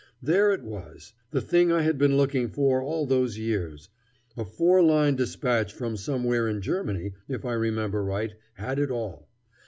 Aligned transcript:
There 0.19 0.51
it 0.51 0.63
was, 0.63 1.13
the 1.29 1.41
thing 1.41 1.71
I 1.71 1.83
had 1.83 1.99
been 1.99 2.17
looking 2.17 2.49
for 2.49 2.81
all 2.81 3.05
those 3.05 3.37
years. 3.37 3.89
A 4.35 4.43
four 4.43 4.81
line 4.81 5.15
despatch 5.15 5.71
from 5.73 5.95
somewhere 5.95 6.47
in 6.47 6.59
Germany, 6.59 7.13
if 7.27 7.45
I 7.45 7.53
remember 7.53 8.03
right, 8.03 8.33
had 8.55 8.79
it 8.79 8.89
all. 8.89 9.29